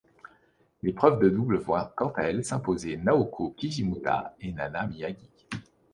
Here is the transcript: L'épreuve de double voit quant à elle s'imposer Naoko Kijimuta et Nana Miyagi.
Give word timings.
L'épreuve 0.81 1.19
de 1.19 1.29
double 1.29 1.57
voit 1.59 1.93
quant 1.95 2.11
à 2.15 2.23
elle 2.23 2.43
s'imposer 2.43 2.97
Naoko 2.97 3.51
Kijimuta 3.51 4.35
et 4.41 4.51
Nana 4.51 4.87
Miyagi. 4.87 5.29